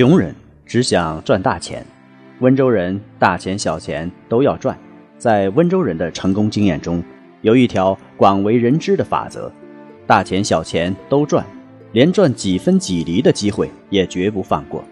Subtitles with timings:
[0.00, 1.84] 穷人只想赚大钱。
[2.38, 4.74] 温州人大钱小钱都要赚，
[5.18, 7.04] 在温州人的成功经验中，
[7.42, 9.52] 有一条广为人知的法则：
[10.06, 11.44] 大钱小钱都赚，
[11.92, 14.82] 连赚几分几厘的机会也绝不放过。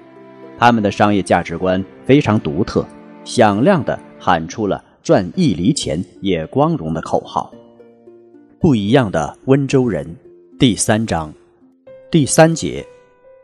[0.58, 2.84] 他们的商业价值观非常独特，
[3.24, 7.50] 响亮地喊出了“赚一厘钱也光荣”的口号。
[8.60, 10.06] 不一样的温州人，
[10.58, 11.32] 第三章，
[12.10, 12.86] 第三节，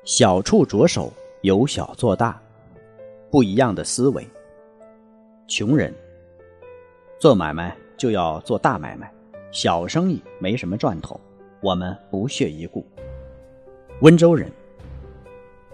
[0.04, 1.10] 小处着手，
[1.44, 2.40] 由小做大。
[3.30, 4.26] 不一样的思维。
[5.46, 5.92] 穷人
[7.20, 9.12] 做买卖就要做大买卖，
[9.52, 11.20] 小生意没什么赚头，
[11.60, 12.82] 我们不屑一顾。
[14.00, 14.50] 温州人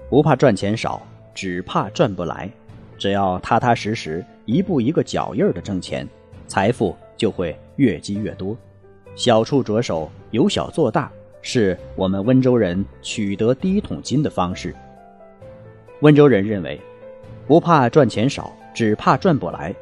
[0.09, 1.01] 不怕赚钱少，
[1.33, 2.51] 只怕赚不来。
[2.98, 6.05] 只要踏踏实实、一步一个脚印儿的挣钱，
[6.48, 8.57] 财富就会越积越多。
[9.15, 14.75] 小处着手，由小做大，是我们温州人取得第一桶金的方式。
[16.01, 16.81] 温州人认为。
[17.47, 19.75] 不怕赚钱少，只怕赚不来。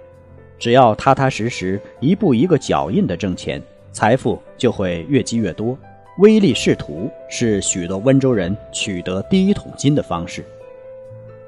[0.59, 5.77] 只要踏踏实实、一步一个脚印的挣钱，财富就会越积越多。
[6.21, 10.43] 唯利是图是许多温州人取得第一桶金的方式。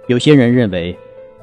[0.08, 0.94] 有些人认为，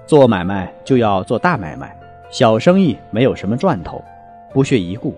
[0.06, 4.00] 做买卖就要做大买卖，小生意没有什么赚头，
[4.54, 5.16] 不屑一顾。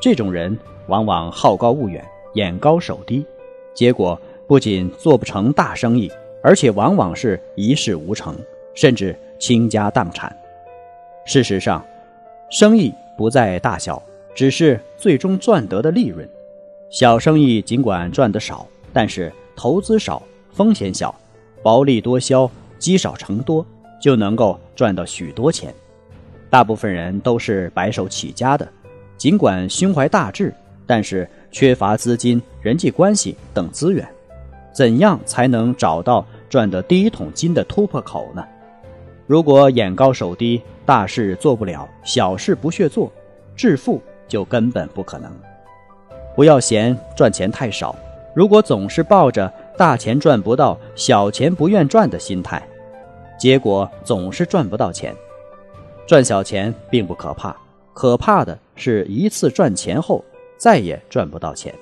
[0.00, 2.02] 这种人往往好高骛远、
[2.34, 3.26] 眼高手低，
[3.74, 6.10] 结果不仅做不成大生意，
[6.42, 8.36] 而且往往是一事无成。
[8.72, 10.34] 甚至倾家荡产。
[11.26, 11.84] 事实上，
[12.50, 14.00] 生意不在大小，
[14.32, 16.26] 只是最终赚得的利润。
[16.88, 21.14] 小生意尽管赚得少，但是投资少、风险小、
[21.62, 23.66] 薄利多销、积少成多，
[24.00, 25.74] 就能够赚到许多钱。
[26.48, 28.66] 大部分人都是白手起家的，
[29.18, 30.54] 尽管胸怀大志，
[30.86, 34.08] 但是缺乏资金、人际关系等资源。
[34.72, 38.44] 怎样才能找到赚的第一桶金的突破口呢？
[39.26, 43.12] 如果眼高手低，大事做不了，小事不屑做，
[43.54, 45.30] 致富就根本不可能。
[46.34, 47.94] 不要嫌赚钱太少，
[48.34, 52.62] 如果总是抱着大钱赚不到，小钱不愿赚的心态，
[53.38, 55.14] 结果总是赚不到钱。
[56.06, 57.56] 赚小钱并不可怕，
[57.92, 60.24] 可怕的是一次赚钱后
[60.56, 61.72] 再也赚不到钱。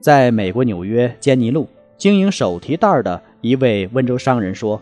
[0.00, 4.80] 在美国纽约坚尼路经营手提袋的一位温州商人说。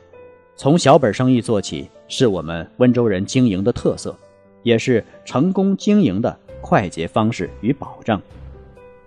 [0.54, 4.14] 从小本生意做起，是我们温州人经营的特色，
[4.62, 8.20] 也是成功经营的快捷方式与保障。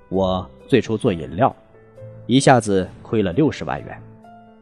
[0.09, 1.55] 我最初做饮料，
[2.25, 4.01] 一下子亏了六十万元，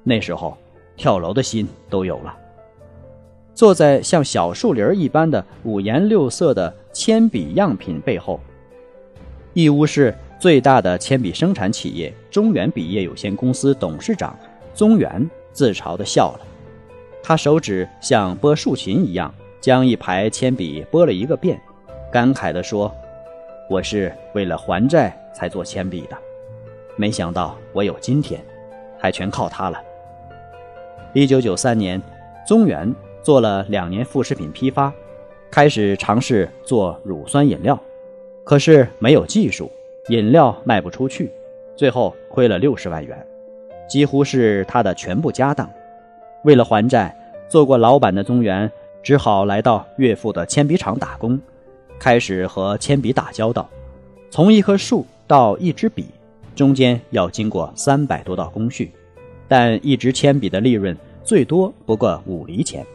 [0.04, 0.56] 那时候
[0.98, 2.38] 跳楼的心都有了。
[3.56, 8.40] 坐在像小树林一般的五颜六色的铅笔样品背后，
[9.54, 14.38] 义乌市最大的铅笔生产企业中原笔业有限公司董事长
[14.74, 16.42] 宗元自嘲地笑了。
[17.24, 21.58] 他手指像拨竖琴一样，将一排铅笔拨了一个遍，
[22.12, 22.94] 感慨地说
[23.72, 26.18] ：“我是为了还债才做铅笔的，
[26.98, 28.44] 没想到我有今天，
[29.00, 29.82] 还全靠他了。”
[31.16, 32.02] 一九九三年，
[32.46, 34.94] 宗元做了两年副食品批发，
[35.50, 37.82] 开始尝试做乳酸饮料，
[38.44, 39.72] 可是没有技术，
[40.10, 41.32] 饮料卖不出去，
[41.78, 43.26] 最后亏了六十万元，
[43.88, 45.70] 几乎是他的全部家当。
[46.44, 47.16] 为了还债，
[47.48, 48.70] 做过老板的宗元
[49.02, 51.40] 只好来到岳父的铅笔厂打工，
[51.98, 53.70] 开始和铅笔打交道。
[54.30, 56.08] 从一棵树到一支笔，
[56.54, 58.92] 中间要经过三百多道工序，
[59.48, 62.86] 但一支铅笔的利润最多不过五厘钱。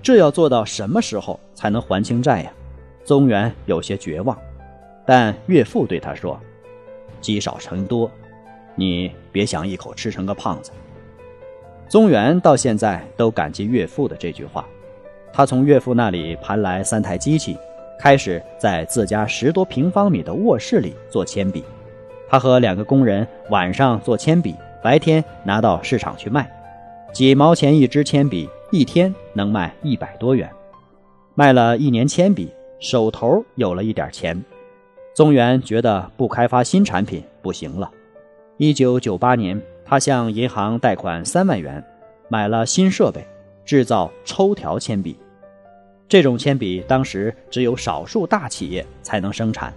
[0.00, 2.52] 这要做到什么时候才能还清债呀？
[3.02, 4.38] 宗元有些绝望，
[5.06, 6.40] 但岳父对他说
[7.20, 8.10] ：“积少成多，
[8.74, 10.70] 你别想一口吃成个胖子。”
[11.88, 14.66] 宗元到现在都感激岳父的这句话。
[15.32, 17.56] 他从岳父那里盘来三台机器，
[17.98, 21.64] 开始在自家十多平方米的卧室里做铅笔。
[22.28, 26.50] 他和两个工人晚上做铅笔，白天拿到市场去卖，
[27.12, 30.48] 几毛钱一支铅笔，一天能卖一百多元。
[31.34, 32.50] 卖了一年铅笔，
[32.80, 34.40] 手头有了一点钱。
[35.14, 37.88] 宗元觉得不开发新产品不行了。
[38.56, 41.82] 一九九八年，他向银行贷款三万元，
[42.28, 43.24] 买了新设备，
[43.64, 45.16] 制造抽条铅笔。
[46.08, 49.72] 这种铅笔当时只有少数大企业才能生产。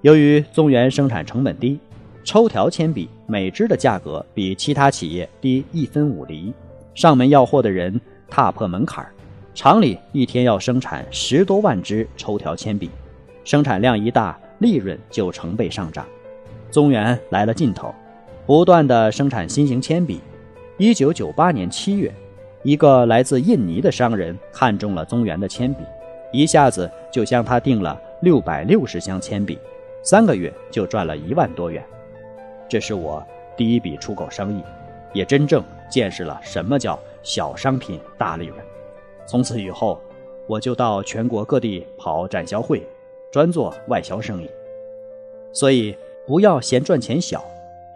[0.00, 1.78] 由于宗元生产成本低，
[2.24, 6.52] 抽条铅笔每支的价格比其他企业低一分五厘。
[6.92, 9.06] 上门要货的人踏破门槛，
[9.54, 12.90] 厂里一天要生产十多万支抽条铅笔，
[13.44, 14.36] 生产量一大。
[14.62, 16.06] 利润就成倍上涨，
[16.70, 17.92] 宗元来了劲头，
[18.46, 20.20] 不断的生产新型铅笔。
[20.78, 22.10] 一九九八年七月，
[22.62, 25.82] 一个来自印尼的商人看中了宗元的铅笔，
[26.32, 29.58] 一下子就向他订了六百六十箱铅笔，
[30.02, 31.84] 三个月就赚了一万多元。
[32.68, 33.22] 这是我
[33.56, 34.62] 第一笔出口生意，
[35.12, 38.58] 也真正见识了什么叫小商品大利润。
[39.26, 40.00] 从此以后，
[40.46, 42.82] 我就到全国各地跑展销会。
[43.32, 44.50] 专做外销生意，
[45.54, 45.96] 所以
[46.26, 47.42] 不要嫌赚钱小。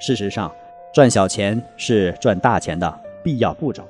[0.01, 0.51] 事实上，
[0.95, 3.85] 赚小钱是赚大钱的必要步骤，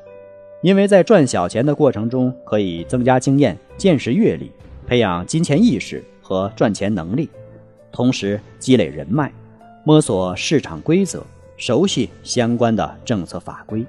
[0.61, 4.51] 因为在赚小钱的过程中，可以增加经验、见识、阅历，
[4.89, 7.31] 培养金钱意识和赚钱能力，
[7.93, 9.33] 同时积累人脉，
[9.85, 11.23] 摸索市场规则，
[11.57, 13.87] 熟悉相关的政策法规。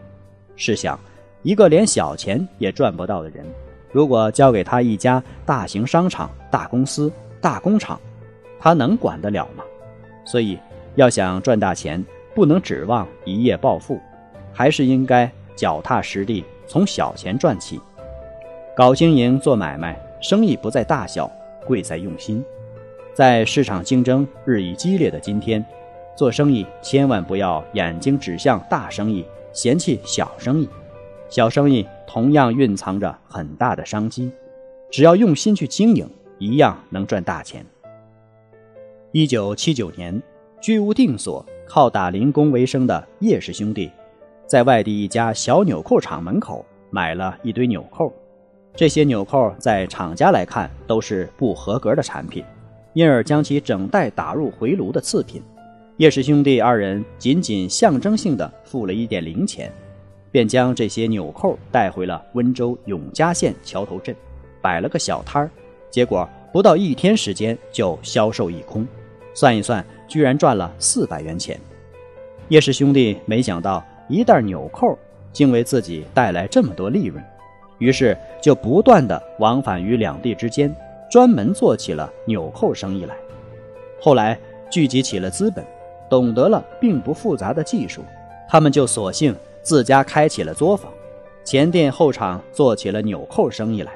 [0.56, 1.00] 试想，
[1.42, 3.44] 一个连小钱也赚不到的人，
[3.92, 7.12] 如果交给他一家大型商场、大公司，
[7.42, 8.00] 大工厂，
[8.60, 9.63] 他能管得了吗？
[10.25, 10.60] 所以，
[10.95, 12.04] 要想赚大钱，
[12.34, 14.00] 不能指望一夜暴富，
[14.51, 17.80] 还是应该脚踏实地，从小钱赚起。
[18.75, 21.31] 搞经营、做买卖，生意不在大小，
[21.66, 22.44] 贵在用心。
[23.13, 25.66] 在市场竞争日益激烈的今天，
[26.16, 30.69] 做生意千万不要眼睛指向大生意，嫌弃小生意。
[31.30, 34.31] 小生意同样蕴藏着很大的商机，
[34.92, 36.10] 只要用心去经营。
[36.39, 37.66] 一样能赚大钱。
[39.12, 40.22] 一九七九年，
[40.62, 43.92] 居无定所、靠打零工为生的叶氏兄弟，
[44.45, 48.12] 在外地一家小纽扣厂门口买了一堆纽扣。
[48.75, 52.44] 这些纽扣在厂家来看都是不合格的产品，
[52.94, 55.42] 因而将其整袋打入回炉的次品。
[55.98, 59.72] 叶氏兄弟二人仅仅象征性的付了一点零钱，
[60.31, 64.16] 便将这些纽扣带回了温州永嘉县桥头镇，
[64.62, 65.50] 摆了个小摊儿。
[65.89, 68.86] 结果不到一天时间就销售一空，
[69.34, 71.60] 算一算，居然赚了四百元钱。
[72.50, 74.98] 叶氏兄弟没想到一袋纽扣
[75.34, 77.24] 竟为自己带来这么多利润，
[77.78, 80.74] 于是就不断的往返于两地之间，
[81.12, 83.16] 专门做起了纽扣生意来。
[84.00, 84.39] 后来
[84.69, 85.66] 聚集起了资本，
[86.10, 88.01] 懂得了并不复杂的技术，
[88.48, 90.92] 他们就索性自家开起了作坊，
[91.44, 93.92] 前店后厂做起了纽扣生意来。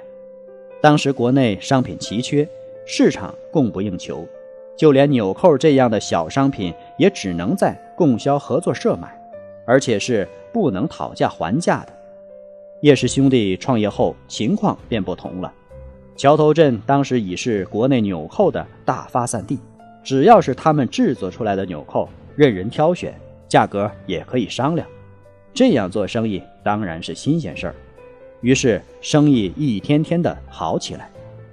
[0.82, 2.48] 当时国内商品奇缺，
[2.88, 4.28] 市场供不应求，
[4.76, 9.16] 就连纽扣这样的小商品也只能在供销合作社买，
[9.64, 11.94] 而且是不能讨价还价的。
[12.82, 15.54] 叶氏兄弟创业后情况便不同了，
[16.16, 19.60] 桥头镇当时已是国内纽扣的大发散地，
[20.04, 23.14] 只要是他们制作出来的纽扣，任人挑选，
[23.48, 24.88] 价格也可以商量。
[25.54, 27.76] 这样做生意当然是新鲜事儿。
[28.42, 31.10] 于是生意一天天的好起来，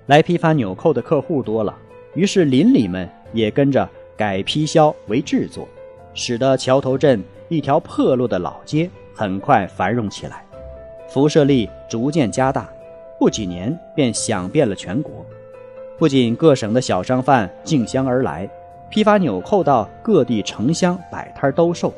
[0.06, 1.76] 来批发纽扣的客户多了，
[2.14, 5.68] 于是邻里们也跟着改批销为制作，
[6.14, 10.45] 使得桥头镇一条破落的老街很快繁荣起来，
[11.09, 12.68] 辐射力逐渐加大，
[13.18, 15.25] 不几年便响遍了全国。
[15.99, 18.49] 不仅各省的小商贩竞相而来，
[18.88, 21.92] 批发纽扣到各地城乡摆摊兜售，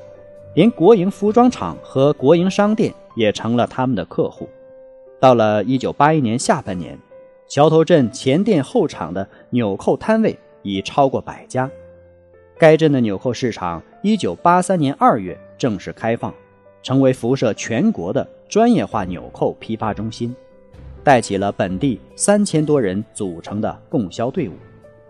[0.54, 4.48] 连国营服装厂和国营商店也成了他们的客户。
[5.20, 6.98] 到了一九八一年下半年，
[7.46, 11.70] 桥头镇前店后厂的纽扣摊位已超过百家。
[12.58, 16.34] 该镇的纽扣市场一九八三年二月正式开放，
[16.82, 20.34] 成为辐射全国的专业化纽扣批发中心，
[21.04, 24.52] 带起了本地三千多人组成的供销队伍，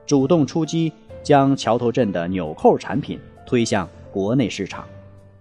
[0.05, 4.85] 主动出击，将桥头镇的纽扣产品推向国内市场，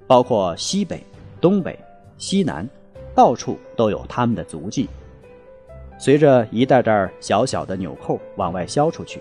[0.05, 1.03] 包括西北、
[1.41, 1.77] 东北、
[2.19, 2.69] 西南。
[3.19, 4.87] 到处都有他们的足迹。
[5.97, 9.19] 随着一袋袋小小的纽扣往外销出去，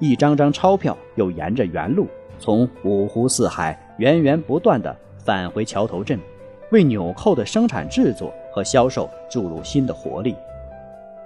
[0.00, 2.06] 一张张钞票又沿着原路
[2.38, 6.18] 从五湖四海源源不断地返回桥头镇，
[6.70, 10.34] 为纽扣的生产制作和销售注入新的活力。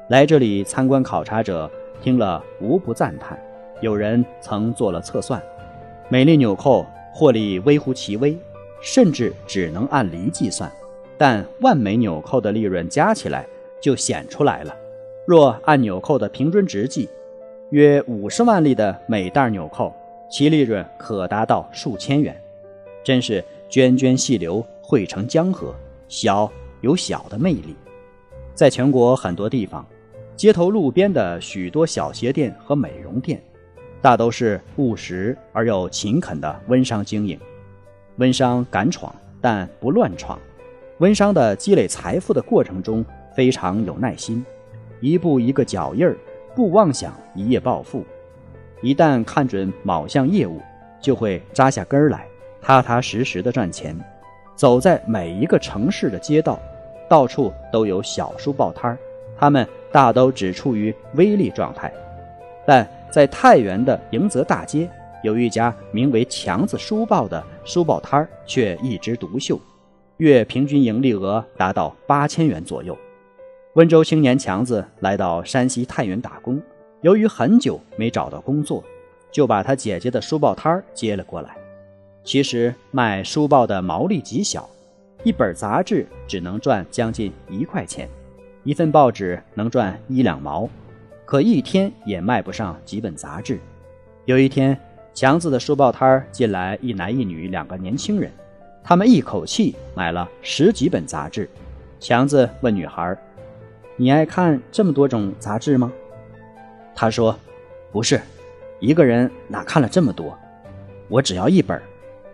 [0.08, 1.70] 来这里参观考察者
[2.02, 3.38] 听了无不赞叹。
[3.80, 5.40] 有人曾做了测算，
[6.08, 6.84] 每粒纽扣
[7.14, 8.36] 获利微乎其微，
[8.80, 10.68] 甚至只能按厘计算。
[11.18, 13.44] 但万枚纽扣的利润加起来
[13.82, 14.74] 就显出来了。
[15.26, 17.08] 若按纽扣的平均值计，
[17.70, 19.92] 约五十万粒的每袋纽扣
[20.30, 22.40] 其利润可达到数千元，
[23.04, 25.74] 真是涓涓细流汇成江河，
[26.08, 27.74] 小有小的魅力。
[28.54, 29.86] 在全国很多地方，
[30.36, 33.42] 街头路边的许多小鞋店和美容店，
[34.00, 37.38] 大都是务实而又勤恳的温商经营。
[38.16, 40.38] 温商敢闯，但不乱闯。
[40.98, 44.44] 温商的积累财富的过程中非常有耐心，
[45.00, 46.16] 一步一个脚印儿，
[46.56, 48.04] 不妄想一夜暴富。
[48.82, 50.60] 一旦看准某项业务，
[51.00, 52.26] 就会扎下根儿来，
[52.60, 53.96] 踏踏实实的赚钱。
[54.56, 56.58] 走在每一个城市的街道，
[57.08, 58.98] 到处都有小书报摊儿，
[59.38, 61.92] 他们大都只处于微利状态。
[62.66, 64.90] 但在太原的迎泽大街，
[65.22, 69.60] 有一家名为“强子书报”的书报摊儿，却一枝独秀。
[70.18, 72.96] 月平均盈利额达到八千元左右。
[73.74, 76.60] 温州青年强子来到山西太原打工，
[77.02, 78.82] 由于很久没找到工作，
[79.30, 81.56] 就把他姐姐的书报摊儿接了过来。
[82.24, 84.68] 其实卖书报的毛利极小，
[85.22, 88.08] 一本杂志只能赚将近一块钱，
[88.64, 90.68] 一份报纸能赚一两毛，
[91.24, 93.60] 可一天也卖不上几本杂志。
[94.24, 94.76] 有一天，
[95.14, 98.32] 强子的书报摊儿进来一男一女两个年轻人。
[98.82, 101.48] 他们一口气买了十几本杂志。
[102.00, 103.16] 强子问女孩
[103.96, 105.92] ：“你爱看这么多种杂志吗？”
[106.94, 107.36] 她说
[107.90, 108.20] ：“不是，
[108.80, 110.36] 一个人哪看了这么多？
[111.08, 111.80] 我只要一本，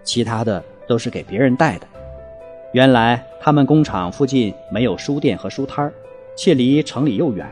[0.03, 1.87] 其他的都是给别人带的。”
[2.73, 5.93] 原来他们工厂附近没有书店和书摊儿，
[6.37, 7.49] 且离城里又远，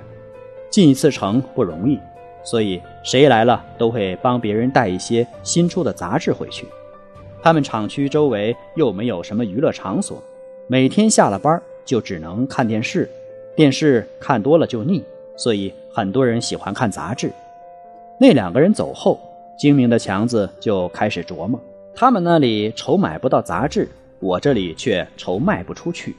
[0.69, 1.99] 进一次城不容易，
[2.43, 6.67] 所以谁来了都会帮别人带一些新出的杂志回去。
[7.43, 10.23] 他们厂区周围又没有什么娱乐场所，
[10.69, 13.11] 每天下了班就只能看电视，
[13.57, 15.03] 电视看多了就腻，
[15.37, 17.33] 所以很多人喜欢看杂志。
[18.21, 19.21] 那两个人走后，
[19.59, 21.61] 精明的强子就开始琢磨：
[21.95, 23.89] 他们那里愁买不到杂志，
[24.21, 26.15] 我这里却愁卖不出去。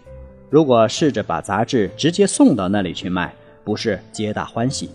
[0.49, 4.89] 如果试着把杂志直接送到那里去卖，不是皆大欢喜？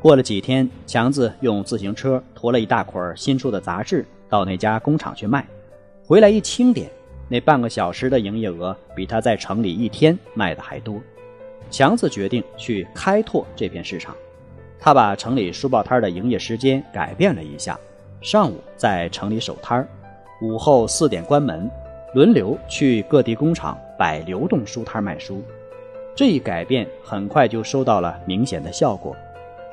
[0.00, 4.04] 过了几天，强子用自行车驮了一大捆新出的杂志。
[4.32, 5.46] 到那家工厂去卖，
[6.06, 6.90] 回来一清点，
[7.28, 10.98] 那半个小时的营业额比他在城里一天卖的还多。
[11.70, 14.16] 强子决定去开拓这片市场，
[14.80, 17.78] 他把城里书报摊的营业时间改变了一下，
[18.22, 19.86] 上午在城里守摊儿，
[20.40, 21.70] 午后四点关门，
[22.14, 25.42] 轮流去各地工厂摆流动书摊卖书。
[26.16, 29.14] 这一改变很快就收到了明显的效果。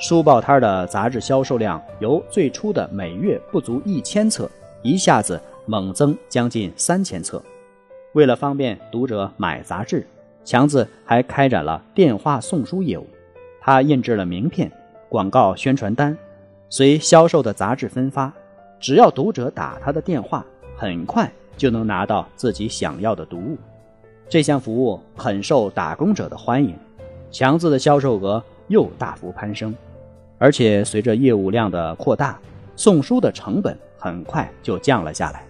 [0.02, 4.50] 书报摊的杂志销售量由最初的每月不足一千册，
[4.82, 7.44] 一下子猛增将近三千册。
[8.14, 10.08] 为了方便读者买杂志，
[10.46, 13.06] 强子还开展了电话送书业务。
[13.60, 14.72] 他印制了名片、
[15.10, 16.18] 广告宣传单，
[16.70, 18.32] 随销售的杂志分发。
[18.80, 20.46] 只要读者打他的电话，
[20.78, 23.58] 很快就能拿到自己想要的读物。
[24.30, 26.74] 这项服务很受打工者的欢迎，
[27.30, 29.76] 强子的销售额又大幅攀升。
[30.40, 32.40] 而且随着业务量的扩大，
[32.76, 35.44] 送书的成本很快就降了下来。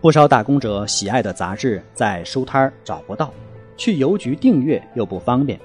[0.00, 3.30] 不少打工者喜爱的杂志在书摊找不到，
[3.76, 5.60] 去邮局订阅又不方便。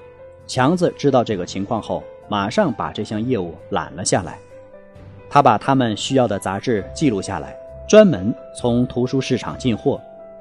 [0.46, 4.38] 强子知道这个情况后，马上把这项业务揽了下来。
[5.30, 7.56] 他把他们需要的杂志记录下来，
[7.88, 10.00] 专门从图书市场进货，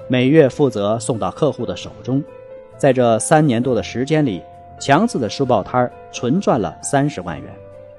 [0.10, 2.22] 每月负责送到客户的手中。
[2.78, 4.44] 在这三年多的时间里，
[4.78, 7.50] 强子的书报摊纯赚了三十万元。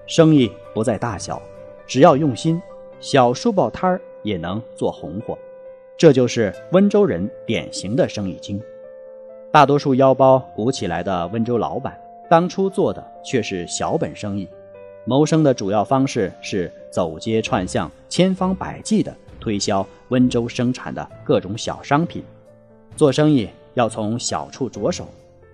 [0.06, 1.42] 生意不在大小，
[1.86, 2.60] 只要用心，
[3.00, 5.36] 小书报摊儿也能做红火。
[5.96, 8.60] 这就是温州人典型的生意经。
[9.50, 11.98] 大多数腰包鼓起来的温州老板，
[12.30, 14.48] 当初做的却是小本生意。
[15.04, 22.22] 谋生的主要方式是走街串巷，千方百计的推销温州生产的各种小商品。
[22.94, 25.08] 做生意要从小处着手，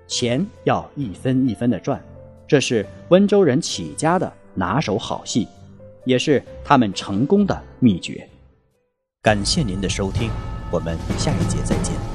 [0.06, 1.98] 钱要一分一分的赚。
[2.46, 4.30] 这是温州人起家的。
[4.54, 5.48] 拿手好戏，
[6.04, 8.28] 也是他们成功的秘诀。
[9.22, 10.30] 感谢您的收听，
[10.70, 12.11] 我们下一节再见。